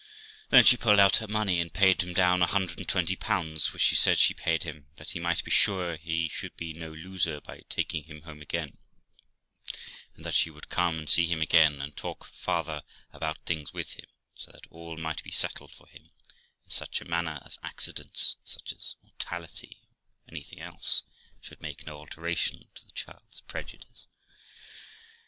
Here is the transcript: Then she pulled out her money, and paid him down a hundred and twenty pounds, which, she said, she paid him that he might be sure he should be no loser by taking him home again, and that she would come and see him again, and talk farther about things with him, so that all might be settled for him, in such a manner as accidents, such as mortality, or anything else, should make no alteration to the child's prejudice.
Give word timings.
Then 0.49 0.63
she 0.63 0.77
pulled 0.77 0.97
out 0.97 1.17
her 1.17 1.27
money, 1.27 1.59
and 1.59 1.71
paid 1.71 2.01
him 2.01 2.11
down 2.11 2.41
a 2.41 2.47
hundred 2.47 2.79
and 2.79 2.89
twenty 2.89 3.15
pounds, 3.15 3.71
which, 3.71 3.83
she 3.83 3.93
said, 3.95 4.17
she 4.17 4.33
paid 4.33 4.63
him 4.63 4.87
that 4.95 5.11
he 5.11 5.19
might 5.19 5.43
be 5.43 5.51
sure 5.51 5.95
he 5.95 6.27
should 6.27 6.57
be 6.57 6.73
no 6.73 6.89
loser 6.89 7.39
by 7.39 7.61
taking 7.69 8.05
him 8.05 8.23
home 8.23 8.41
again, 8.41 8.79
and 10.15 10.25
that 10.25 10.33
she 10.33 10.49
would 10.49 10.69
come 10.69 10.97
and 10.97 11.07
see 11.07 11.27
him 11.27 11.39
again, 11.39 11.79
and 11.79 11.95
talk 11.95 12.25
farther 12.25 12.81
about 13.13 13.45
things 13.45 13.73
with 13.73 13.93
him, 13.93 14.07
so 14.33 14.51
that 14.51 14.65
all 14.71 14.97
might 14.97 15.21
be 15.23 15.29
settled 15.29 15.71
for 15.71 15.85
him, 15.85 16.09
in 16.65 16.71
such 16.71 16.99
a 16.99 17.05
manner 17.05 17.39
as 17.45 17.59
accidents, 17.61 18.37
such 18.43 18.73
as 18.73 18.95
mortality, 19.03 19.81
or 20.25 20.31
anything 20.33 20.59
else, 20.59 21.03
should 21.41 21.61
make 21.61 21.85
no 21.85 21.97
alteration 21.99 22.67
to 22.73 22.85
the 22.85 22.91
child's 22.93 23.41
prejudice. 23.41 24.07